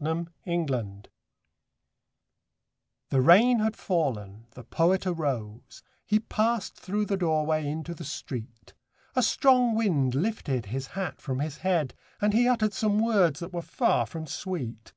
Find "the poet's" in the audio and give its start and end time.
0.00-0.70